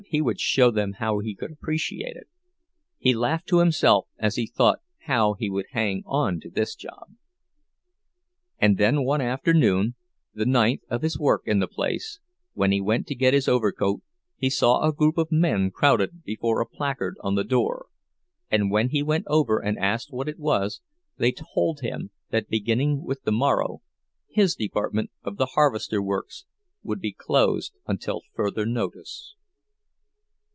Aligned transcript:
he 0.09 0.19
would 0.21 0.41
show 0.41 0.71
them 0.71 0.93
how 0.93 1.19
he 1.19 1.33
could 1.35 1.51
appreciate 1.51 2.17
it. 2.17 2.27
He 2.97 3.13
laughed 3.13 3.47
to 3.47 3.59
himself 3.59 4.07
as 4.17 4.35
he 4.35 4.45
thought 4.47 4.79
how 5.05 5.35
he 5.35 5.47
would 5.49 5.67
hang 5.71 6.01
on 6.05 6.39
to 6.41 6.49
this 6.49 6.75
job! 6.75 7.11
And 8.57 8.77
then 8.77 9.05
one 9.05 9.21
afternoon, 9.21 9.95
the 10.33 10.45
ninth 10.47 10.81
of 10.89 11.01
his 11.03 11.17
work 11.19 11.43
in 11.45 11.59
the 11.59 11.67
place, 11.67 12.19
when 12.53 12.71
he 12.73 12.81
went 12.81 13.07
to 13.07 13.15
get 13.15 13.33
his 13.35 13.47
overcoat 13.47 14.01
he 14.35 14.49
saw 14.49 14.81
a 14.85 14.91
group 14.91 15.17
of 15.19 15.31
men 15.31 15.69
crowded 15.69 16.23
before 16.23 16.59
a 16.59 16.65
placard 16.65 17.15
on 17.21 17.35
the 17.35 17.45
door, 17.45 17.85
and 18.49 18.71
when 18.71 18.89
he 18.89 19.03
went 19.03 19.25
over 19.27 19.59
and 19.59 19.77
asked 19.77 20.11
what 20.11 20.27
it 20.27 20.39
was, 20.39 20.81
they 21.17 21.31
told 21.31 21.79
him 21.81 22.09
that 22.31 22.49
beginning 22.49 23.05
with 23.05 23.21
the 23.23 23.31
morrow 23.31 23.81
his 24.27 24.55
department 24.55 25.11
of 25.23 25.37
the 25.37 25.51
harvester 25.53 26.01
works 26.01 26.43
would 26.83 26.99
be 26.99 27.13
closed 27.13 27.71
until 27.85 28.21
further 28.35 28.65
notice! 28.65 29.35